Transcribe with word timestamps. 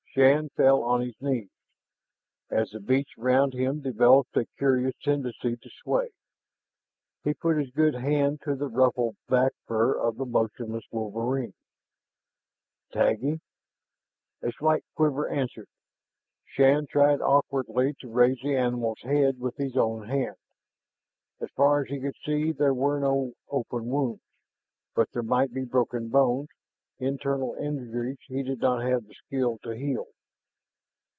Shann 0.13 0.49
fell 0.57 0.83
on 0.83 0.99
his 0.99 1.15
knees, 1.21 1.47
as 2.49 2.71
the 2.71 2.81
beach 2.81 3.07
around 3.17 3.53
him 3.53 3.79
developed 3.79 4.35
a 4.35 4.45
curious 4.57 4.93
tendency 5.01 5.55
to 5.55 5.69
sway. 5.81 6.09
He 7.23 7.33
put 7.33 7.55
his 7.55 7.71
good 7.71 7.93
hand 7.93 8.41
to 8.41 8.55
the 8.57 8.67
ruffled 8.67 9.15
back 9.29 9.53
fur 9.65 9.93
of 9.97 10.17
the 10.17 10.25
motionless 10.25 10.83
wolverine. 10.91 11.53
"Taggi!" 12.91 13.39
A 14.41 14.51
slight 14.51 14.83
quiver 14.95 15.29
answered. 15.29 15.69
Shann 16.43 16.87
tried 16.87 17.21
awkwardly 17.21 17.93
to 18.01 18.09
raise 18.09 18.41
the 18.43 18.57
animal's 18.57 18.99
head 19.03 19.39
with 19.39 19.55
his 19.55 19.77
own 19.77 20.09
hand. 20.09 20.35
As 21.39 21.49
far 21.51 21.83
as 21.85 21.87
he 21.87 22.01
could 22.01 22.17
see, 22.25 22.51
there 22.51 22.73
were 22.73 22.99
no 22.99 23.31
open 23.49 23.87
wounds; 23.87 24.19
but 24.93 25.09
there 25.13 25.23
might 25.23 25.53
be 25.53 25.63
broken 25.63 26.09
bones, 26.09 26.49
internal 27.03 27.55
injuries 27.55 28.19
he 28.27 28.43
did 28.43 28.59
not 28.59 28.77
have 28.83 29.07
the 29.07 29.13
skill 29.25 29.57
to 29.63 29.71
heal. 29.71 30.05